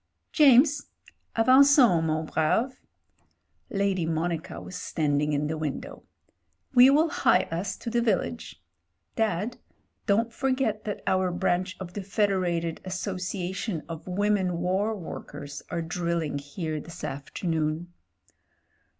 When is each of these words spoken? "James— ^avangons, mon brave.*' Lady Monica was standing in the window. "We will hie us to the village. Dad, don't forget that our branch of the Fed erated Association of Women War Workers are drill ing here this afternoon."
"James— 0.31 0.87
^avangons, 1.37 2.03
mon 2.03 2.25
brave.*' 2.25 2.81
Lady 3.69 4.03
Monica 4.07 4.59
was 4.59 4.75
standing 4.75 5.31
in 5.31 5.45
the 5.45 5.59
window. 5.59 6.01
"We 6.73 6.89
will 6.89 7.09
hie 7.09 7.43
us 7.51 7.77
to 7.77 7.91
the 7.91 8.01
village. 8.01 8.63
Dad, 9.15 9.57
don't 10.07 10.33
forget 10.33 10.85
that 10.85 11.03
our 11.05 11.29
branch 11.29 11.77
of 11.79 11.93
the 11.93 12.01
Fed 12.01 12.31
erated 12.31 12.79
Association 12.83 13.83
of 13.87 14.07
Women 14.07 14.57
War 14.57 14.95
Workers 14.95 15.61
are 15.69 15.83
drill 15.83 16.23
ing 16.23 16.39
here 16.39 16.79
this 16.81 17.03
afternoon." 17.03 17.93